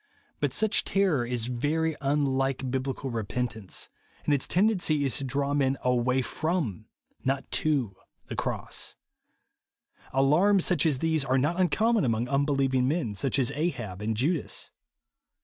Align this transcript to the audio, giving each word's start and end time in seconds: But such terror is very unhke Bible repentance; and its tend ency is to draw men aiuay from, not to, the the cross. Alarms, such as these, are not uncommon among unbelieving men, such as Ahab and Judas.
But 0.39 0.51
such 0.51 0.83
terror 0.83 1.27
is 1.27 1.45
very 1.45 1.93
unhke 2.01 2.71
Bible 2.71 3.11
repentance; 3.11 3.87
and 4.25 4.33
its 4.33 4.47
tend 4.47 4.71
ency 4.71 5.05
is 5.05 5.17
to 5.17 5.23
draw 5.23 5.53
men 5.53 5.77
aiuay 5.85 6.25
from, 6.25 6.87
not 7.23 7.51
to, 7.51 7.95
the 8.25 8.29
the 8.29 8.35
cross. 8.35 8.95
Alarms, 10.11 10.65
such 10.65 10.87
as 10.87 10.97
these, 10.97 11.23
are 11.23 11.37
not 11.37 11.59
uncommon 11.61 12.03
among 12.03 12.27
unbelieving 12.27 12.87
men, 12.87 13.13
such 13.13 13.37
as 13.37 13.51
Ahab 13.51 14.01
and 14.01 14.17
Judas. 14.17 14.71